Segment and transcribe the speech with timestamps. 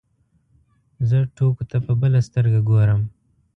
[1.09, 3.01] زه ټوکو ته په بله سترګه ګورم.